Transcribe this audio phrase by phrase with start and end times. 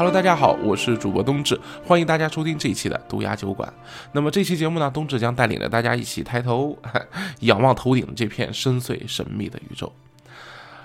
[0.00, 3.70] Hello，大家好，我是主播冬至，欢迎大家收听这一期的毒牙酒馆。
[4.12, 6.74] 那么这期节目呢，冬至将带领着大家一起抬头
[7.40, 9.92] 仰望头顶这片深邃神秘的宇宙。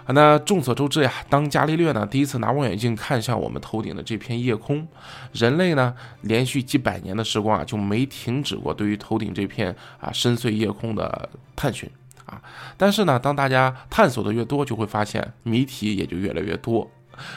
[0.07, 4.85] 那众所周知呀，当伽利略呢第一次拿望远镜看向我们头顶的这片夜空，
[5.31, 11.89] 人类呢连续几百年的时光啊就没停止过对于头顶这片啊深邃夜空的探寻
[12.25, 12.41] 啊。
[12.75, 16.91] 但是呢，当大家探索的越多，就会发现谜题也就越来越多。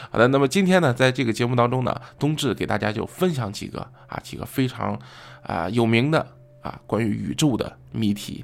[0.09, 4.99] 好的，那么今天呢，在这个节目当中呢，冬至给大家就分享几个啊几个非常
[5.41, 6.25] 啊有名的
[6.61, 8.43] 啊关于宇宙的谜题。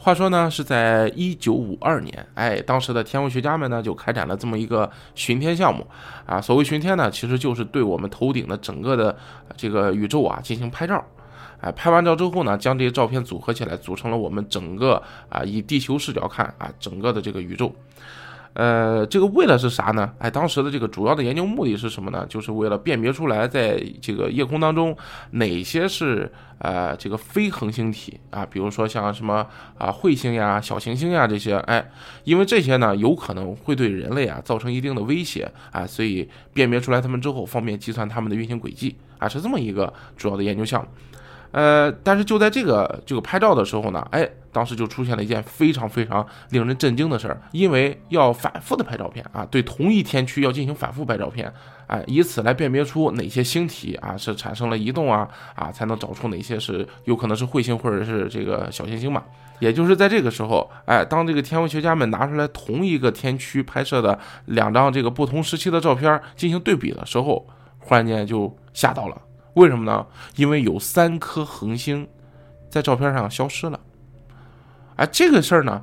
[0.00, 5.84] 话说呢，是在一九五二年，哎，当时的天文学家们呢就开展了这么一个巡天项目
[6.24, 6.40] 啊。
[6.40, 9.16] 所谓巡天呢，其实就是对我们头顶的整个的
[9.56, 11.04] 这个宇宙啊进行拍照。
[11.60, 17.74] 哎，拍完照之后呢，将这些照片组合起来，组成了我们整个啊以地球视角看啊整个的这个宇宙。
[18.54, 20.12] 呃，这个为了是啥呢？
[20.18, 22.26] 哎，当时的这个主要的研究目的是什么呢？
[22.28, 24.96] 就是为了辨别出来，在这个夜空当中
[25.32, 31.88] 哪些是呃这个非恒星体啊，比如说像什么啊彗星呀、小行星呀这些，哎，
[32.24, 40.88] 因为这些呢有可能会对人类啊造成一定的威胁啊，所以辨别出来它们之后，方便计算它们的运行轨迹啊，是这么一个主要的研究项目。
[41.50, 51.50] 呃，但是就在这个这个拍照的时候呢，哎，当时就出现了一件非常非常令人震惊的事儿，因为要反复的拍照片啊，对同一天区要进行反复拍照片，
[51.86, 59.22] 哎，以此来辨别出哪些星体啊是产生了移动啊啊，才能找出哪些是有可能是彗星或者是这个小行星嘛。
[59.58, 67.44] 也就是在这个时候，哎，当这个天文学家们拿出来同一个天区拍摄的两张这个不同时期的照片进行对比的时候，
[67.78, 69.20] 忽然间就吓到了。
[69.58, 70.06] 为什么呢？
[70.36, 72.06] 因为有三颗恒星
[72.70, 73.80] 在照片上消失了。
[74.94, 75.82] 哎，这个事儿呢，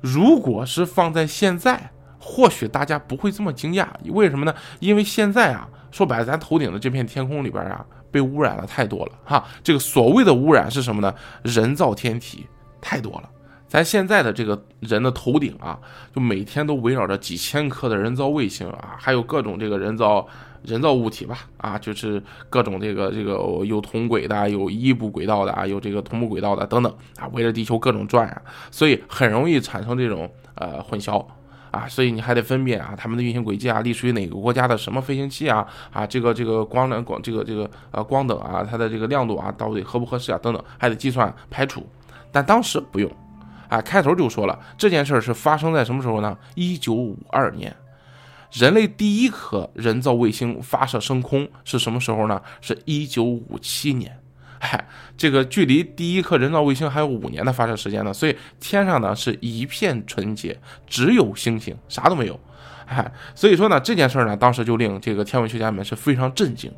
[0.00, 3.86] 如果是放在现在，或许大家不会这么惊讶。
[4.06, 4.54] 为什么呢？
[4.78, 9.44] 因为现在啊，说白了，咱头顶的这片天空里边啊，被污染了太多了哈。
[9.62, 11.14] 这个所谓的污染是什么呢？
[11.42, 12.46] 人造天体
[12.80, 13.28] 太多了。
[13.68, 15.78] 咱现在的这个人的头顶啊，
[16.14, 20.26] 就每天都围绕着几千颗的人造卫星啊，还有各种这个人造。
[20.62, 31.24] 人造物体吧，啊，就是各种这个这个有同轨的，有异步轨道的啊，有这个同步轨道的等等啊，围着地球各种转啊，所以很容易产生这种呃混淆
[31.70, 41.86] 啊，所以你还得分辨啊，他们的运行轨迹啊，隶属于哪个国家的什么飞行器啊，啊，这个这个光能光这个这个呃光等啊，它的这个亮度啊，到底合不合适啊，等等，还得计算排除，
[42.30, 43.10] 但当时不用，
[43.68, 46.36] 啊，开头就说了这件事儿是发生在什么时候呢？
[46.54, 47.74] 一九五二年。
[48.52, 52.40] 人类第一颗人造卫星发射升空是什么时候呢？
[52.60, 54.18] 是一九五七年。
[54.62, 62.38] 嗨，这个距离第一颗人造卫星还有五年的发射时间呢，所以天上呢是一片纯洁，只有星星，啥都没有。
[62.84, 66.70] 嗨，所以说呢，这件事呢，当时就令这个天文学家们是非常震惊。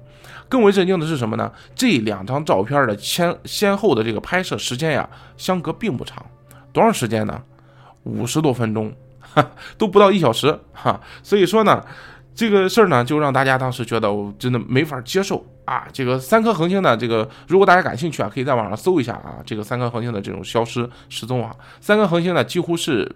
[0.49, 1.50] 更为震惊的是什么呢？
[1.75, 6.25] 这两张照片的先先后的这个拍摄时间呀，相隔并不长，
[6.72, 7.43] 多长时间呢？
[8.05, 8.93] 五十多分钟。
[9.78, 11.84] 都不到一小时哈，所以说呢，
[12.34, 15.87] 这个事儿呢，就让大家当时觉得我真的没法接受啊。
[15.93, 23.10] 这个三颗恒星呢，这个如果大家感兴趣啊，可以在网上搜一下啊，这个三颗恒星的这种消失失踪啊，三颗恒星呢几乎是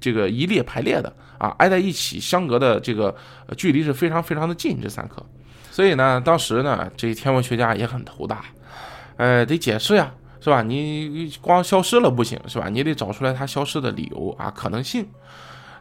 [0.00, 3.14] 这个一列排列的啊，挨在一起，相隔的这个
[3.56, 5.24] 距离是非常非常的近，这三颗。
[5.70, 8.44] 所以呢，当时呢，这天文学家也很头大，
[9.16, 10.62] 呃，得解释呀，是吧？
[10.62, 12.68] 你光消失了不行，是吧？
[12.68, 15.08] 你得找出来它消失的理由啊，可能性。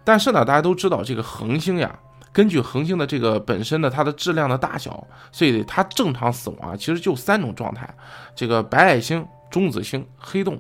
[0.04, 2.00] 但是呢，大家都知道这个恒星呀，
[2.32, 7.94] 根据恒星的这个本身的它的质量的大小，所以它正常死亡啊，其实就三种状态：
[8.36, 10.60] 这个白矮星、中子星、黑洞。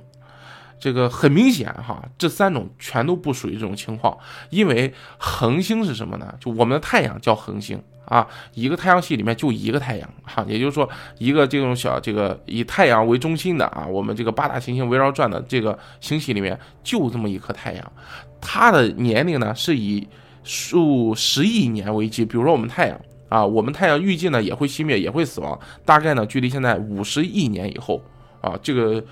[0.79, 4.15] 这个很明显哈，这三种全都不属于这种情况。
[4.51, 6.31] 因为恒星是什么呢？
[6.39, 17.91] 就我们的太阳叫恒星啊，一个太阳系里面就一个太阳哈，也就是说，一个这种小这个以太阳为中心的啊，我们这个八大行星围绕转的这个星系里面就这么一颗太阳。
[18.39, 20.07] 它的年龄呢是以
[20.43, 22.97] 数十亿年为计，比如说我们太阳
[23.27, 28.01] 啊，我们太阳预计呢也会熄灭，也会死亡，大概呢距离现在五十亿年以后
[28.39, 29.03] 啊，这个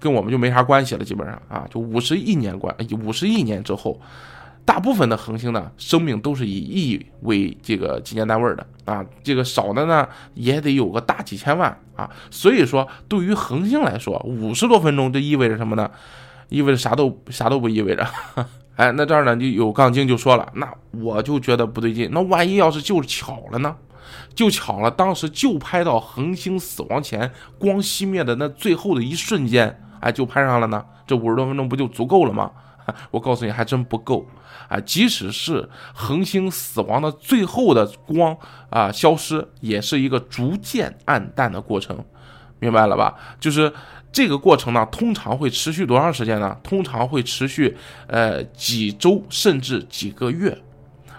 [0.00, 2.74] 跟我们就没啥关系了，基本上啊，就五十亿年关，
[3.04, 4.00] 五十亿年之后，
[4.68, 15.90] 大部分的恒星呢生命都是以亿为这个纪念单位的啊，这个少的呢也得有个大几千万啊，所以说对于恒星来说，五十多分钟这意味着什么呢？
[16.50, 18.06] 意味着啥都啥都不意味着。
[18.76, 22.10] 哎，那这儿呢就有杠精就说了，那我就觉得不对劲。
[22.12, 23.74] 那万一要是就是巧了呢？
[24.34, 30.84] 就巧了，当时就拍到恒星死亡前光熄灭的那最后的一瞬间，哎，就拍上了呢。
[31.06, 32.50] 这五十多分钟不就足够了吗？
[33.10, 34.26] 我告诉你，还真不够
[34.68, 34.78] 啊！
[34.80, 38.36] 即使是恒星死亡的最后的光
[38.70, 42.04] 啊消失，也是一个逐渐暗淡的过程，
[42.58, 43.14] 明白了吧？
[43.38, 43.72] 就是
[44.10, 46.56] 这个过程呢，通常会持续多长时间呢？
[46.62, 47.76] 通常会持续
[48.06, 50.56] 呃几周甚至几个月，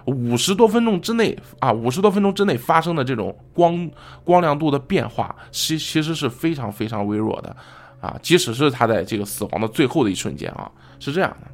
[0.06, 3.90] 五十多分钟之内啊，五十多分钟之内发生的这种光
[4.24, 7.56] 光亮度的变化，其其实是非常非常微弱的。
[8.02, 11.48] 啊，即使是他在这个死亡的最后的一瞬间啊，是这样的。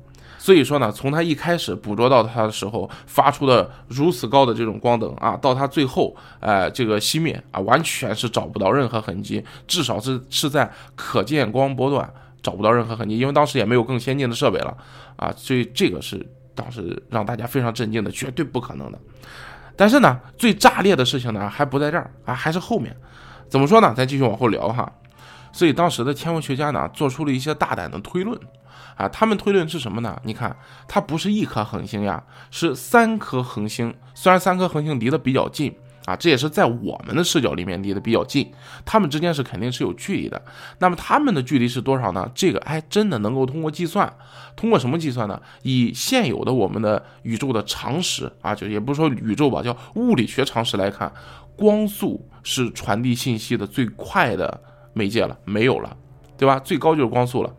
[0.45, 12.07] 所以说呢，从他一开始捕捉到他的时候发出的如此高的这种光灯啊，到他最后呃这个熄灭啊，完全是找不到任何痕迹，至少是是在可见光波段
[12.43, 14.77] 找不到任何痕迹，因为当时也没有更先进的设备了
[15.15, 18.99] 啊，所以这个是当时让大家非常震惊的，绝对不可能的。
[19.75, 22.95] 但是呢，最炸裂的事情呢还不在这儿啊，还是后面。
[23.49, 23.91] 怎么说呢？
[23.97, 24.87] 咱继续往后聊哈。
[25.51, 28.39] 所以当时的天文学家呢，做出了一些大胆的推论，
[28.95, 30.19] 啊，他们推论是什么呢？
[30.23, 30.55] 你看，
[30.87, 33.93] 它不是一颗恒星呀，是三颗恒星。
[34.13, 38.51] 虽然三颗恒星离得比较近啊，这也是在我们的视角里面离得比较近，
[38.85, 40.41] 它们之间是肯定是有距离的。
[40.79, 42.29] 那么它们的距离是多少呢？
[42.33, 44.11] 这个还真的能够通过计算，
[44.55, 45.41] 通过什么计算呢？
[45.63, 51.11] 以现有的我们的宇宙的常识啊，就也不是说宇宙吧，叫物理学常识来看，
[51.57, 54.61] 光速是传递信息的最快的。
[54.97, 55.97] 媒介了，没有了，
[56.37, 56.57] 对吧？
[56.57, 57.53] 最高就是光速了。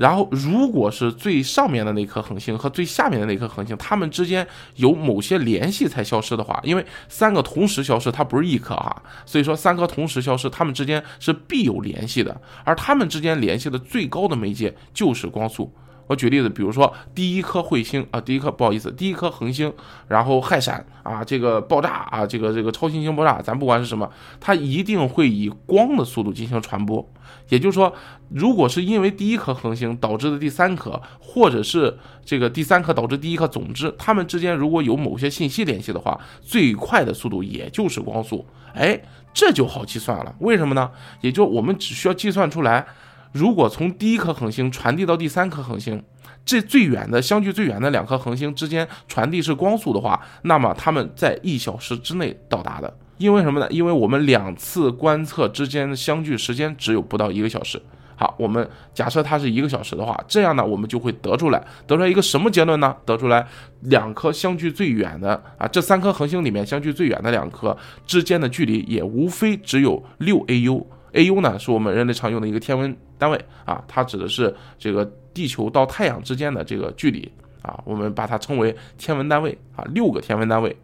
[0.00, 12.40] 然后，如果是最上面的那颗恒星和最下面的那颗恒星，它们之间有某些联系才消失的话，因为三个同时消失，它不是一颗啊，所以说三颗同时消失，它们之间是必有联系的。
[12.64, 15.70] 而它们之间联系的最高的媒介就是光速。
[16.10, 19.72] 我举例子，比如说第一颗彗星啊，第一颗不好意思，第一颗恒星，
[20.08, 24.10] 然后氦闪啊，这个爆炸啊，这个这个超新星爆炸，咱不管是什么，
[24.40, 27.08] 它一定会以光的速度进行传播。
[27.48, 27.94] 也就是说，
[28.28, 38.44] 如果是因为第一颗恒星导致的第三颗，或者是这个第三颗导致第一颗，总之它们之间如果有某些信息联系的话，最快的速度也就是光速。
[38.74, 39.00] 哎，
[39.32, 40.34] 这就好计算了。
[40.40, 40.90] 为什么呢？
[41.20, 42.84] 也就我们只需要计算出来。
[43.32, 46.02] 如果从第一颗恒星传递到第三颗恒星，
[46.44, 52.92] 这最远的相距最远的两颗恒星之间传递是光速的话，那么它们在一小时之内到达的。
[53.18, 53.66] 因为什么呢？
[53.70, 57.80] 因为我们两次观测之间的相距时间只有不到一个小时。
[58.16, 62.94] 好，我们假设它是一个小时的话，这样呢，我们就会得出来，得出来一个什么结论呢？
[63.04, 63.46] 得出来
[63.82, 70.84] 两颗相距最远的啊，这三颗恒星里面相距最远的两颗之间的距离也无非只有六 AU。
[71.12, 75.04] AU 呢，是我们人类常用的一个天文单位啊，它指的是这个
[75.34, 77.30] 地球到太阳之间的这个距离
[77.62, 80.76] 啊，我们把它称为天文单位啊，六个天文单位。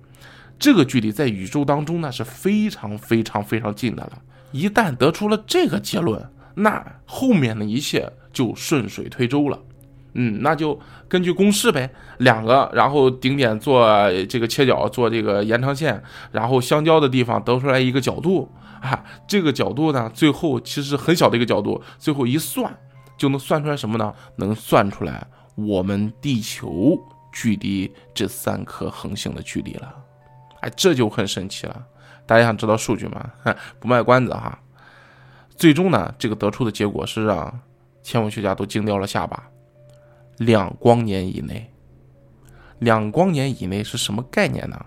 [0.59, 4.23] 这个距离在宇宙当中呢是非常非常非常近的了。
[4.53, 6.25] 一旦得出了这个结论，
[6.55, 9.61] 那后面的一切就顺水推舟了。
[10.17, 10.79] 嗯，那就
[11.09, 13.87] 根据公式呗，两个，然后顶点做
[14.29, 16.03] 这个切角，做这个延长线，
[16.33, 18.51] 然后相交的地方得出来一个角度。
[18.81, 22.73] 啊，这个角度呢，最后其实很小的一个角度，最后一算
[23.17, 24.15] 就能算出来什么呢？
[24.37, 26.97] 能算出来我们地球
[27.33, 29.95] 距离这三颗恒星的距离了。
[30.61, 31.83] 哎，这就很神奇了。
[32.27, 33.31] 大家想知道数据吗？
[33.81, 34.57] 不卖关子哈。
[35.57, 37.61] 最终呢，这个得出的结果是让
[38.05, 39.43] 天文学家都惊掉了下巴。
[40.39, 41.71] 两光年以内，
[42.79, 44.87] 两光年以内是什么概念呢？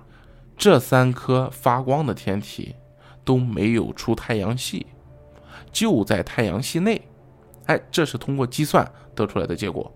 [0.57, 2.75] 这三颗发光的天体。
[3.25, 4.87] 都没有出太阳系，
[5.71, 6.99] 就在太阳系内，
[7.67, 9.93] 哎，这是通过计算得出来的结果。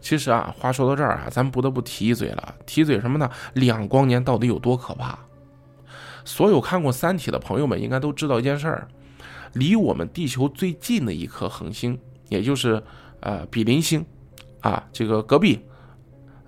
[0.00, 3.30] 其实啊，话说到这儿啊，咱不得不提一嘴了，提嘴什么呢？
[3.52, 5.16] 两光年到底有多可怕？
[6.24, 8.88] 所有看过《三体》的朋友们应该都知道一件事儿：
[9.52, 11.96] 离我们地球最近的一颗恒星，
[12.28, 12.82] 也就是
[13.20, 14.04] 呃比邻星
[14.64, 15.64] 啊，这个隔壁，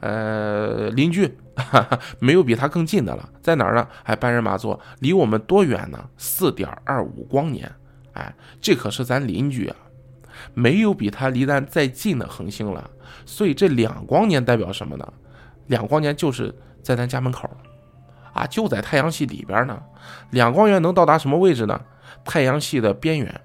[0.01, 1.37] 呃邻居。
[1.59, 3.89] 哈哈没有比它更近的了，在哪儿呢？
[4.03, 5.99] 还半人马座，离我们多远呢？
[6.19, 7.71] 四点二五光年。
[8.13, 9.77] 哎，这可是咱邻居啊，
[10.53, 12.91] 没有比它离咱再近的恒星了。
[13.25, 15.13] 所以这两光年代表什么呢？
[15.69, 17.49] 两光年就是在咱家门口，
[18.35, 19.83] 啊，就在太阳系里边呢。
[20.33, 21.81] 两光年能到达什么位置呢？
[22.23, 23.41] 太阳系的边缘，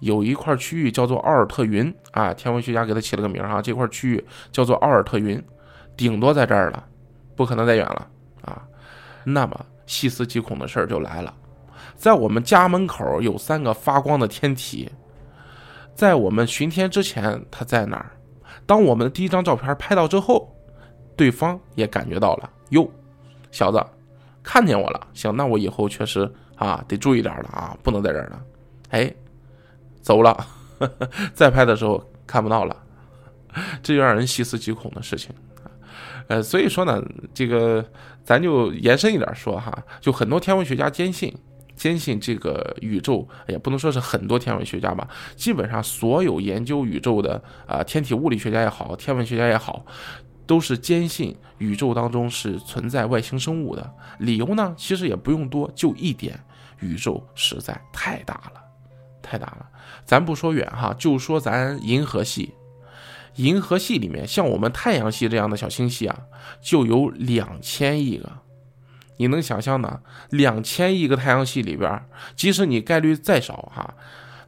[0.00, 5.42] 有一块区域叫做奥尔特云啊，天文学家给它起了个名啊，这块区域叫做奥尔特云，
[5.96, 6.84] 顶多在这儿了。
[7.36, 8.08] 不可能再远了
[8.42, 8.66] 啊！
[9.22, 11.32] 那么细思极恐的事儿就来了，
[11.94, 14.90] 在我们家门口有三个发光的天体，
[15.94, 18.10] 在我们巡天之前，它在哪儿？
[18.66, 20.52] 当我们的第一张照片拍到之后，
[21.14, 22.90] 对方也感觉到了，哟，
[23.52, 23.80] 小子，
[24.42, 25.06] 看见我了。
[25.14, 28.42] 行，那我以后确实啊得注意点了啊，不能在这儿了。
[28.90, 29.14] 哎，
[30.08, 30.46] 走了，
[31.34, 32.74] 再拍的时候看不到了，
[33.82, 35.34] 这就让人细思极恐的事情。
[36.28, 36.98] 呃，所以说呢，
[37.34, 37.84] 这个
[38.24, 41.30] 咱就延伸一点说哈，就很多天文学家坚信，
[41.76, 49.84] 坚信这个宇宙也不能说是很多天文学家吧，基本上所有研究宇宙的啊，天体物理学家也好，天文学家也好，
[50.46, 53.94] 都是坚信宇宙当中是存在外星生物的。
[54.20, 56.40] 理由呢，其实也不用多，就一点，
[56.80, 58.62] 宇宙实在太大了，
[59.22, 59.68] 太大了。
[60.04, 62.54] 咱不说远哈，就说咱银河系。
[63.36, 66.18] 银河系里面，像我们太阳系这样的小星系啊，
[66.60, 68.28] 就有两千亿个。
[69.18, 70.00] 你能想象呢？
[70.30, 73.94] 两千亿个太阳系里边，即使你概率再少哈，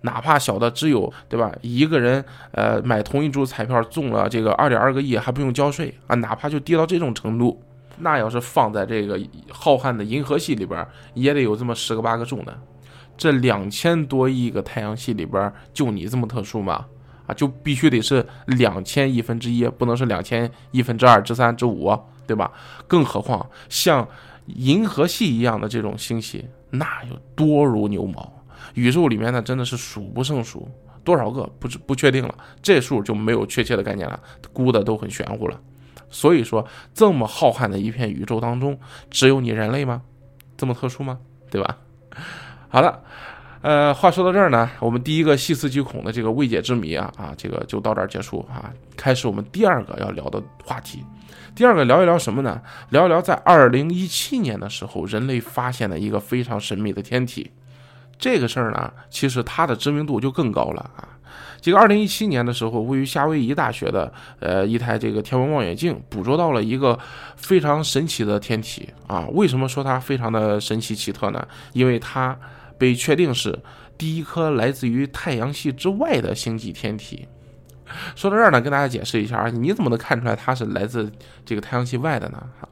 [0.03, 1.53] 哪怕小的只有对吧？
[1.61, 7.63] 一个人呃买同一注彩票中了这个二点二个亿还不用交税啊，哪怕就低到这种程度，
[7.99, 10.85] 那要是放在这个浩瀚的银河系里边，
[11.15, 12.59] 也得有这么十个八个中的。
[13.21, 16.87] 这两千多亿个太阳系里边，就你这么特殊吗？
[17.27, 21.95] 啊就必须得是两千亿分之一，不能是两千亿分之二、之三、之五，
[22.27, 22.51] 对吧？
[22.89, 24.09] 更何况像
[24.47, 28.43] 银河系一样的这种星系，那有多如牛毛。
[28.73, 30.67] 宇宙里面呢，真的是数不胜数，
[31.05, 34.19] 多少个不知不确定了，这数就没有确切的概念了，
[34.51, 35.61] 估的都很玄乎了。
[36.09, 40.01] 所以说，这么浩瀚的一片宇宙当中，只有你人类吗？
[40.57, 41.19] 这么特殊吗？
[41.51, 41.77] 对吧？
[42.71, 42.99] 好了。
[43.63, 48.73] 呃，话说到这儿呢，我们第一个细思极恐的这个未解之谜啊啊，这个就到这儿结束啊。
[48.97, 51.05] 开始我们第二个要聊的话题，
[51.55, 52.59] 第二个聊一聊什么呢？
[52.89, 57.51] 聊一聊在二零一七年的时候，人类发现了一个非常神秘的天体。
[58.19, 61.07] 这个事儿呢，其实它的知名度就更高了啊。
[61.61, 66.99] 这个二零一七年的时候，位于夏威夷大学的呃一台这个天文望远镜捕捉到了一个
[67.37, 69.27] 非常神奇的天体啊。
[69.33, 71.47] 为什么说它非常的神奇奇特呢？
[71.75, 72.35] 因为它。
[72.81, 73.57] 被确定是
[73.99, 77.29] 第一颗来自于太阳系之外的星际天体。
[78.17, 81.13] 说到这儿呢，跟大家解释一下啊，你怎么能看出来它是来自
[81.45, 82.43] 这个太阳系外的呢？
[82.59, 82.67] 哈，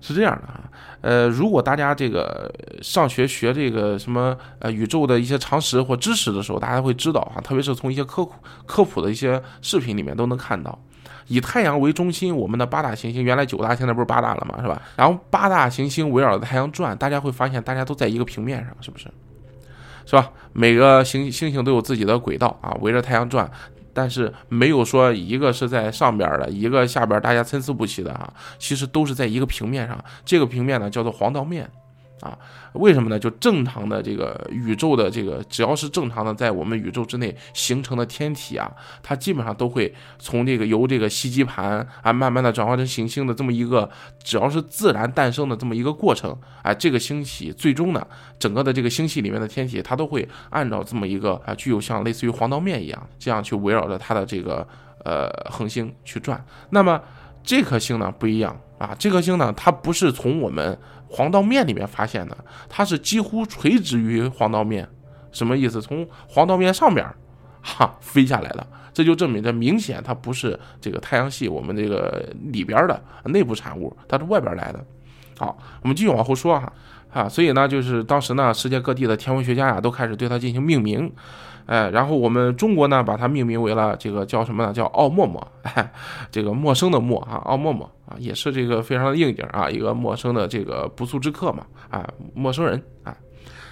[0.00, 8.32] 是这样的啊，呃，如果大家这个上学学这个什么呃宇宙的一些常识或知识的时候，大家会知道哈，特别是从一些科普
[8.66, 10.78] 科普的一些视频里面都能看到，
[11.26, 14.82] 以太阳为中心，我们的八大行星原来九大，现在不是八大了嘛，是吧？
[14.96, 19.08] 然后八大行星围绕着太阳转，大家会发现大家都在一个平面上，是不是？
[20.06, 20.30] 是吧？
[20.52, 23.50] 每个星星星都有自己的轨道啊，围着太阳转，
[23.92, 28.32] 但是没有说一个是在上边的，一个下边，大家参差不齐的啊。
[28.58, 31.70] 其实都是在一个平面上，这个平面呢叫做黄道面。
[32.20, 32.36] 啊，
[32.72, 33.18] 为什么呢？
[33.18, 38.70] 就正常的这个宇宙的这个，只要是正常的在我们宇宙之内形成的天体啊，
[39.02, 43.88] 它基本上都会从这个由这个吸积盘啊，慢慢的转化成行星的这么一个，
[44.22, 48.04] 只要是自然诞生的这么一个过程，哎，这个星系最终呢，
[48.38, 54.66] 整个的这个星系里面的天体，它都会按照这么一个啊，具有像类似于黄道面一样，这样去围绕着它的这个
[55.04, 56.44] 呃恒星去转。
[56.70, 57.00] 那么
[57.44, 60.76] 这颗星呢不一样啊，这颗星呢，它不是从我们。
[61.08, 62.36] 黄道面里面发现的，
[62.68, 64.88] 它是几乎垂直于黄道面，
[65.32, 65.80] 什么意思？
[65.80, 67.06] 从黄道面上边，
[67.62, 74.84] 哈飞下来的，这就证明这明显它不是这个太阳系我们这个里边的内部产物，它是外边来的。
[75.38, 76.72] 好，我们继续往后说哈，
[77.12, 81.10] 啊所以呢，就是当时呢，世界各地的天文学家呀，都开始对它进行命名。
[81.66, 84.72] 哎，然后我们中国呢，把它命名为了这个叫什么呢？
[84.72, 85.46] 叫奥陌陌，
[86.30, 93.14] 这个陌生的陌啊，奥陌陌啊，也是这个非常的应景啊，一个陌生的这个不速之客嘛，啊，陌生人啊。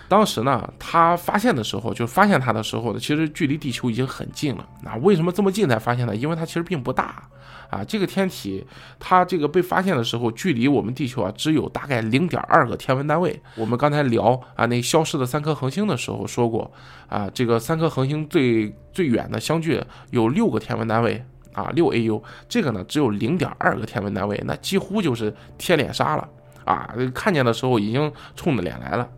[0.08, 4.68] 当时呢，他发现的时候，就发现他的时候呢，其实距离地球已经很近了。
[4.82, 6.14] 那为什么这么近才发现呢？
[6.14, 7.28] 因为它其实并不大。
[7.68, 8.64] 啊，这个天体
[9.00, 13.42] 它这个被发现的时候，距离我们地球啊只有大概零点二个天文单位。
[13.56, 16.70] 我们刚才聊啊那消失的三颗恒星的时候说过，
[17.08, 21.20] 啊这个三颗恒星最最远的相距有六个天文单位
[21.52, 26.28] 啊六 AU，这个呢只有零点二个天文单位，那几乎就是贴脸杀了
[26.64, 26.94] 啊！
[27.12, 29.08] 看见的时候已经冲着脸来了，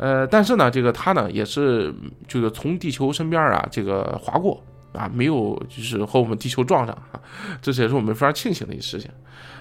[0.00, 1.94] 呃，但是呢这个它呢也是
[2.26, 4.60] 就是从地球身边啊这个划过。
[4.92, 7.20] 啊，没有，就是和我们地球撞上啊，
[7.62, 9.08] 这也是我们非常庆幸的一事情。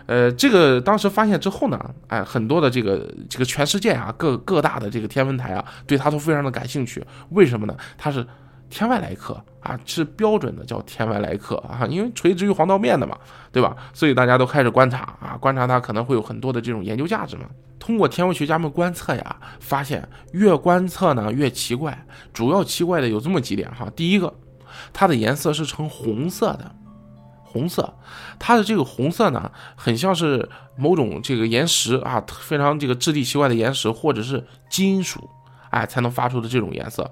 [0.07, 7.05] 呃，这个当时发现之后呢，哎，很多的这个这个全世界啊，各各大的这个天文台啊，对它都非常的感兴趣。
[7.29, 7.77] 为什么呢？
[7.95, 8.25] 它是
[8.69, 13.17] 天外来客啊，是标准的叫天外来客啊，因为垂直于黄道面的嘛，
[13.51, 13.75] 对吧？
[13.93, 17.43] 所以大家都开始观察啊，观察它可能会有很多的这种研究价值嘛。
[17.79, 23.89] 通过天文学家们观测呀，发现越观测呢越奇怪，主要奇怪的有这么几点哈。
[23.95, 24.33] 第一个。
[24.93, 26.71] 它的颜色是呈红色的，
[27.43, 27.91] 红色，
[28.37, 30.47] 它的这个红色呢，很像是
[30.77, 35.27] 某种这个岩石啊，非常这个质地奇怪的岩石或者是金属，
[35.71, 37.11] 哎，才能发出的这种颜色。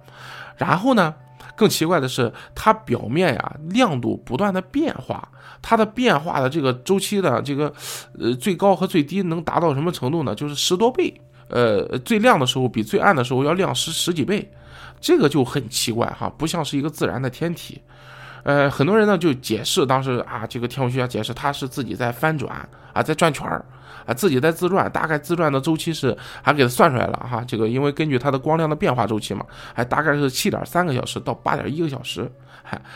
[0.55, 1.15] 然后呢，
[1.57, 5.27] 更奇怪的是，它表面呀亮度不断的变化，
[5.61, 7.73] 它的变化的这个周期的这个
[8.17, 10.35] 呃最高和最低能达到什么程度呢？
[10.35, 11.13] 就是十多倍，
[11.49, 14.49] 呃，最亮的时候比最暗的时候要亮十十几倍，
[15.01, 17.81] 这个就很奇怪哈，不像是一个自然的天体。
[18.47, 23.65] 呃，很多人呢就解释，当时啊，这个天文学家解释，它是自己在翻转啊，在转圈儿
[24.05, 27.43] 啊，自己在自转，大概自转的周期是还给它算出来了哈。
[27.45, 32.31] 这个因为根据它的光亮的变化周期嘛，还大概是七点三个小时到八点一个小时。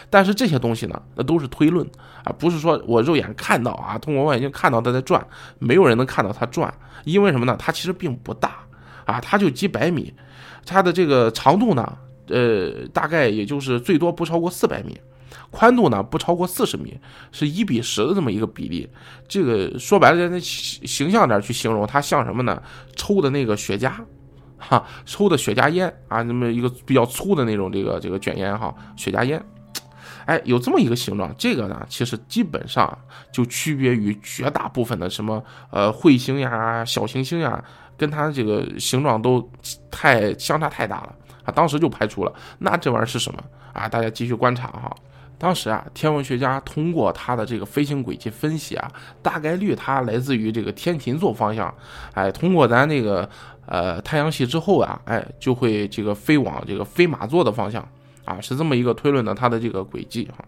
[0.10, 1.86] 但是这些东西呢，那都是推论
[2.24, 5.22] 啊，不是说我肉眼看到啊，通过望远镜看到它在转，
[5.60, 7.58] 没有人能看到它转，因为什么呢？
[7.60, 8.60] 它其实并不大
[9.04, 10.14] 啊，它就几百米，
[10.66, 11.98] 它的这个长度呢，
[12.30, 14.98] 呃，大概也就是最多不超过四百米。
[15.50, 17.00] 宽度呢不超过四十米，
[17.32, 18.90] 是一比十的这么一个比例。
[19.28, 22.62] 这个说白了，那形象点去形容，它像什么呢？
[22.96, 23.92] 抽的那个雪茄，
[24.58, 29.44] 哈，抽的雪茄烟啊，那么一个比较粗的那种这个这个卷烟哈，雪茄烟。
[30.26, 31.34] 哎，有这么一个形状。
[31.36, 32.96] 这个呢，其实基本上
[33.34, 37.62] 就区别于绝大部分的什么呃彗星呀、小行星呀，
[37.98, 39.50] 跟它这个形状都
[39.90, 41.52] 太相差太大了啊。
[41.52, 42.32] 当时就排除了。
[42.60, 43.90] 那这玩意儿是什么啊？
[43.90, 44.96] 大家继续观察哈。
[45.42, 48.88] 当时啊，天文学家通过它的这个飞行轨迹分析啊，
[49.24, 51.74] 大概率它来自于这个天琴座方向，
[52.14, 53.28] 哎，通过咱那个
[53.66, 57.84] 呃太阳系之后啊，哎，就会这个飞往这个飞马座的方向
[58.24, 60.46] 啊，是这么一个推论的它的这个轨迹哈。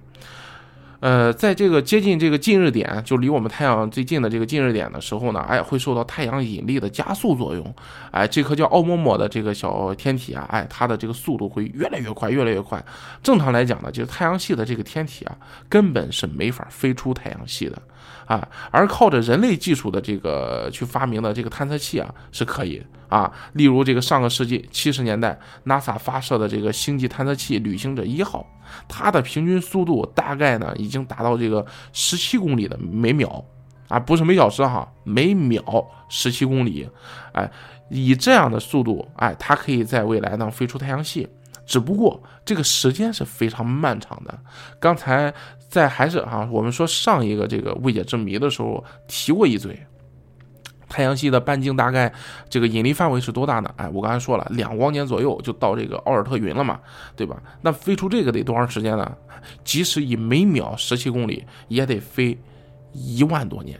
[1.03, 7.75] 呃，在这个接近这个近日点，就离我们太阳最近的这个近日点的时候呢，哎，会受到太阳引力的加速作用，
[8.11, 12.81] 哎，这颗叫奥陌陌的这个小天体啊，哎，它的这个速度会越来越快，越来越快。
[13.21, 15.35] 正常来讲呢，就是太阳系的这个天体啊，
[15.67, 17.77] 根本是没法飞出太阳系的。
[18.25, 23.31] 啊，而靠着人类技术的这个去发明的这个探测器啊，是可以啊。
[23.53, 28.45] 例如这个上个世纪七十年代，NASA 发射的这个星际探测器旅行者一号，
[28.87, 33.43] 它的平均速度大概呢已经达到这个十七公里的每秒
[33.89, 35.61] 啊，不是每小时哈，每秒
[36.09, 36.89] 十七公里。
[37.33, 37.51] 哎，
[37.89, 41.27] 以这样的速度，哎，它可以在未来呢飞出太阳系。
[41.65, 44.37] 只不过这个时间是非常漫长的。
[44.81, 45.33] 刚才
[45.73, 49.75] 在还是哈，我们说上一个这个未解之谜的时候提过一嘴，
[50.87, 52.13] 太阳系的半径大概
[52.47, 53.73] 这个引力范围是多大呢？
[53.77, 56.79] 哎，我刚才说了，两光年左右就到这个奥尔特云了嘛，
[57.15, 57.41] 对吧？
[57.63, 59.17] 那飞出这个得多长时间呢？
[59.63, 62.37] 即使以每秒十七公里，也得飞
[62.91, 63.79] 一万多年。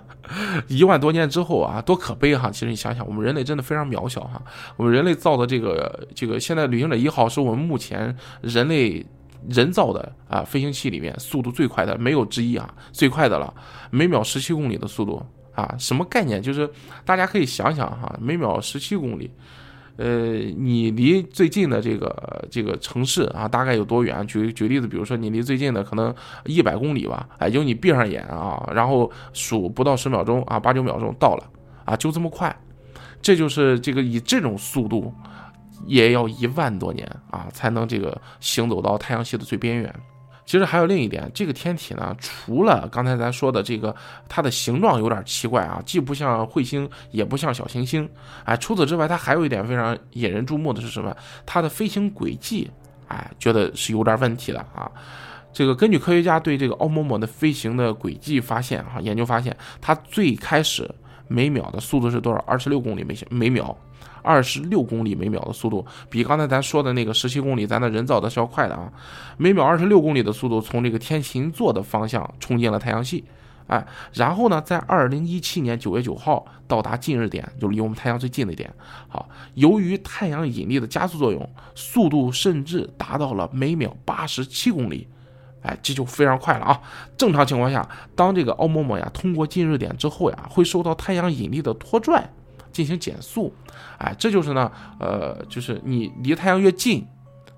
[0.68, 2.50] 一万多年之后啊，多可悲哈！
[2.50, 4.42] 其实你想想，我们人类真的非常渺小哈。
[4.76, 9.06] 我们人类造的这个这个，现在旅行者一号是我们目前人类
[9.48, 13.52] 人造的啊飞行器里面速度最快的，没有之一啊，最快的了，
[13.90, 15.22] 每秒十七公里的速度
[15.54, 16.40] 啊，什么概念？
[16.42, 16.68] 就是
[17.04, 19.30] 大家可以想想哈，每秒十七公里。
[19.98, 24.26] 呃，你离最近的这个这个城市啊，大概有多远？
[24.26, 31.50] 举举例子，比如说你离最近的可能一百公里吧，哎，就你闭上眼啊，然后数不到十秒钟啊，八九秒钟到了
[31.86, 32.54] 啊，就这么快。
[33.22, 35.12] 这就是这个以这种速度，
[35.84, 39.94] 也要一万多年啊，才能这个行走到太阳系的最边缘。
[40.44, 43.92] 其实还有另一点，这个天体呢，除了刚才咱说的这个，
[44.28, 48.08] 它的形状有点奇怪啊，既不像彗星，也不像小行星，
[48.44, 51.16] 哎，除此之外，它还有一点非常引人注目的是什么？
[51.44, 52.70] 它的飞行轨迹，
[53.08, 54.88] 哎，觉得是有点问题的啊。
[55.52, 60.88] 这个根据科学家对这个奥莫莫的飞行的轨迹发现，哈，研究发现，它最开始
[61.26, 62.38] 每秒的速度是多少？
[62.46, 63.76] 二十六公里每每秒。
[64.26, 68.92] 二十六公里每秒的速度，比刚才咱说的那个十七公里，咱的人造的是要快的啊！
[69.36, 73.24] 每秒二十六公里的速度，从这个天琴座的方向冲进了太阳系，
[73.68, 78.68] 哎，然后呢，在二零一七年九月九号到达近日点，就离我们太阳最近的点。
[79.06, 85.06] 好，由于太阳引力的加速作用，速度甚至达到了每秒八十七公里，
[85.62, 86.80] 哎，这就非常快了啊！
[87.16, 92.28] 正常情况下，当这个奥莫莫呀通过近日点之后呀，会受到太阳引力的拖拽。
[92.76, 93.54] 进行减速，
[93.96, 97.06] 哎，这就是呢，呃，就是你离太阳越近，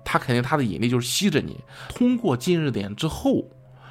[0.05, 1.59] 它肯定它的引力就是吸着你。
[1.89, 3.43] 通过近日点之后，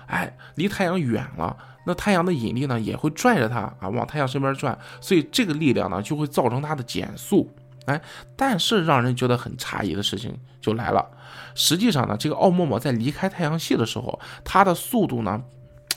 [0.06, 7.54] 哎，离太阳远了，那太阳的引力呢也会拽着它啊往太阳身边转，所以这个力量呢就会造成它的减速。
[7.84, 8.00] 哎，
[8.34, 11.06] 但是让人觉得很诧异的事情就来了，
[11.54, 15.42] 实际上呢，这个奥陌陌在离开太阳系的时候，它的速度呢，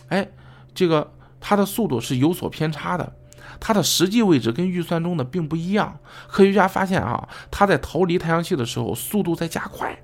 [0.09, 0.27] 哎，
[0.75, 3.13] 这个它的速度是有所偏差的。
[3.61, 5.99] 它的实际位置跟预算中的并不一样。
[6.27, 9.97] 科学家发现啊，它在逃离太阳系的时候，速度在加快，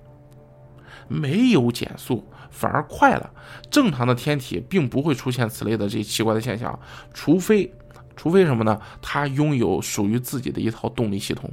[1.09, 3.29] 没有减速，反而快了。
[3.71, 6.79] 正常的天体并不会出现此类的这些奇怪的现象，
[7.13, 7.73] 除非，
[8.15, 8.79] 除非什么呢？
[9.01, 11.51] 它拥有属于自己的一套动力系统。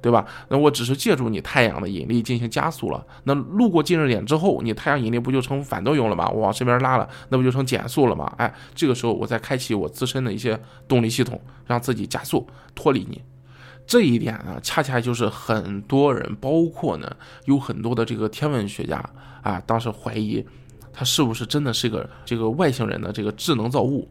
[0.00, 0.26] 对吧？
[0.48, 3.04] 那我只是借助你太阳的引力进行加速了。
[3.24, 6.28] 那路过近日点之后，你太阳引力不就成反作用了吗？
[6.28, 8.32] 我往这边拉了，那不就成减速了吗？
[8.36, 13.22] 哎，这个时候我再开启我自身的一些动力系统，让自己加速脱离你。
[13.86, 17.10] 这一点呢，恰恰就是很多人，包括呢
[17.46, 19.02] 有很多的这个天文学家
[19.42, 20.46] 啊，当时怀疑。
[20.98, 24.10] 它是不是真的是个这个外星人的这个智能造物？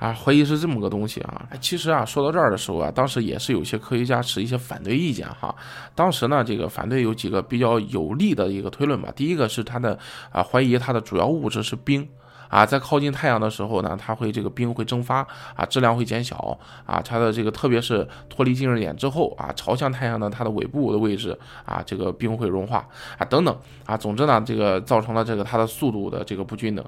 [0.00, 1.46] 啊，怀疑是这么个东西啊。
[1.60, 5.54] 其实啊，说到这儿的时候啊，当时也是有些科学家持一些反对意见哈。
[5.94, 9.12] 当时呢，这个反对有几个比较有力的一个推论吧。
[9.14, 9.96] 第一个是他的
[10.32, 12.04] 啊，怀疑它的主要物质是冰。
[12.48, 22.86] 啊，在靠近太阳的时候呢，它会这个冰会蒸发啊，质量会减小啊，它的这个特别是脱离近日点之后啊，朝向太阳的它的尾部的位置啊，这个冰会融化
[23.18, 26.84] 啊，等等啊，总之呢，这个造成了这个它的速度的这个不均等，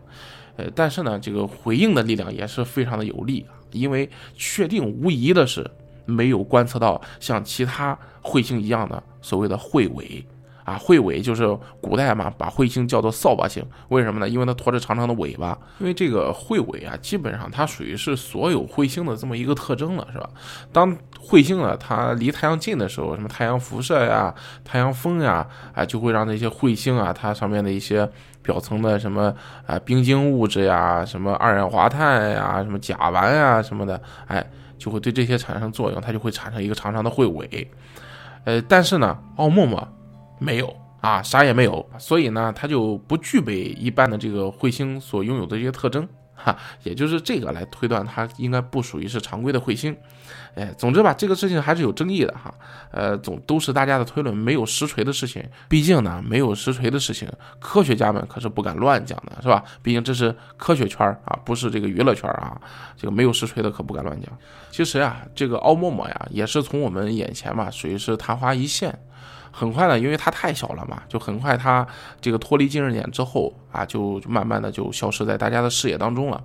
[0.57, 5.68] 呃，但是呢，这个回应的力量也是非常的有力，因为确定无疑的是
[6.05, 10.25] 没有观测到像其他彗星一样的所谓的彗尾。
[10.69, 11.47] 啊，彗尾就是
[11.81, 14.29] 古代嘛，把彗星叫做扫把星，为什么呢？
[14.29, 15.59] 因为它拖着长长的尾巴。
[15.79, 20.29] 因为这个彗尾啊，基本上它属于是所有彗星的这么一个特征了，是吧？
[20.71, 28.07] 当彗星啊，它离太阳近的时候，什么太阳辐射呀、太阳风呀，啊，就会让那些彗星啊，它上面的一些
[28.43, 29.35] 表层的什么
[29.67, 37.71] 啊冰晶物质呀、什么二氧化碳呀、什么甲烷呀什么的，哎，就会对这些产生作用，它就会产生一个长长的彗尾。
[38.45, 39.89] 呃，但是呢，奥莫莫。
[40.38, 49.96] 没有啊，啥也没有，所以呢，它就不具备一般的这个彗星所拥有的这些特征，哈，也就是这个来推断它应该不属于是常规的彗星，
[50.57, 52.53] 哎，总之吧，这个事情还是有争议的哈，
[52.90, 57.29] 呃，总都是大家的推论，没有实锤的事情，毕竟呢，没有实锤的事情，
[57.61, 59.62] 科学家们可是不敢乱讲的，是吧？
[59.83, 62.61] 毕竟这是科学圈啊，不是这个娱乐圈啊，
[62.96, 64.37] 这个没有实锤的可不敢乱讲。
[64.72, 68.98] 其实呀，这个奥陌陌呀，也是从我们眼前嘛，属于是昙花一现。
[69.51, 71.87] 很快呢，因为它太小了嘛，就很快它
[72.21, 76.43] 这个脱离近日点之后啊，就慢慢的就消失在大家的视野当中了。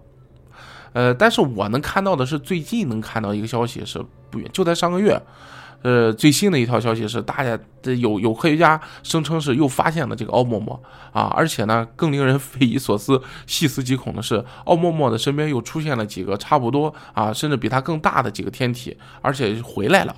[0.94, 5.20] 呃，但是我能看到的是最近能看到一个消息是不远，就在上个月，
[5.82, 10.82] 呃，最新的一条消息是大家这有有科学家声称是又发现了这个奥陌陌
[11.12, 20.16] 啊，而且呢更令人匪夷所思、细思极恐的是，奥陌陌的身边又出现了几个差不多啊，甚至比它更大的几个天体，而且回来了。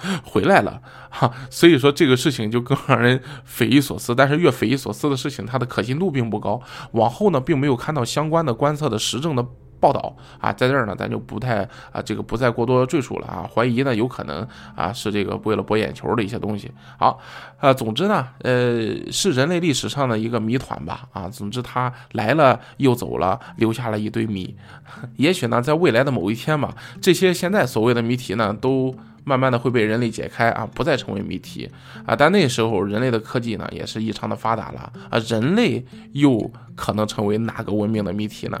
[0.24, 4.14] 回来了哈，所以说这个事情就更让人匪夷所思。
[4.14, 6.60] 但是越匪夷所思的事情，它的可信度并不高。
[6.92, 9.46] 往后呢，并没有看到相关的观测的实证的
[9.78, 13.48] 报道啊，在这儿呢，咱就不太啊，这个不再过多赘述了啊。
[13.52, 16.70] 怀疑呢，有可能啊是这个为了博眼球的一些东西。
[16.98, 17.20] 好，
[17.58, 21.28] 啊，总之呢，呃，是人类历史上的一个谜团吧啊。
[21.28, 24.56] 总之，它来了又走了，留下了一堆谜。
[25.16, 28.94] 也许呢，在未来的某一天吧，这些现在所谓的谜题呢，都。
[29.24, 31.70] 慢慢的会被人类解开啊，不再成为谜题
[32.04, 32.14] 啊。
[32.16, 35.18] 但那时候人类的科技呢，也是异常的发达了啊。
[35.28, 38.58] 人类又可能成为哪个文明的谜题呢？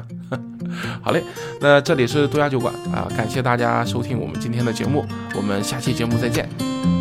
[1.02, 1.22] 好嘞，
[1.60, 6.91] 那这里是杜家酒馆啊，感谢大家收听我们今天的节目，我们下期节目再见。